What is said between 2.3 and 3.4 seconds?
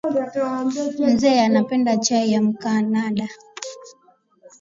ya mkanada